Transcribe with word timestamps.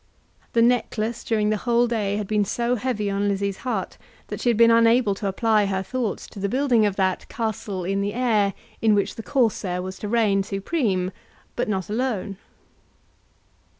The 0.53 0.63
necklace 0.63 1.23
during 1.23 1.51
the 1.51 1.57
whole 1.57 1.85
day 1.85 2.17
had 2.17 2.25
been 2.25 2.43
so 2.43 2.73
heavy 2.75 3.07
on 3.11 3.27
Lizzie's 3.27 3.57
heart, 3.57 3.99
that 4.29 4.41
she 4.41 4.49
had 4.49 4.57
been 4.57 4.71
unable 4.71 5.13
to 5.13 5.27
apply 5.27 5.67
her 5.67 5.83
thoughts 5.83 6.25
to 6.29 6.39
the 6.39 6.49
building 6.49 6.87
of 6.87 6.95
that 6.95 7.29
castle 7.29 7.83
in 7.85 8.01
the 8.01 8.15
air 8.15 8.55
in 8.81 8.95
which 8.95 9.13
the 9.13 9.21
Corsair 9.21 9.79
was 9.79 9.99
to 9.99 10.07
reign 10.07 10.41
supreme, 10.41 11.11
but 11.55 11.69
not 11.69 11.87
alone. 11.87 12.37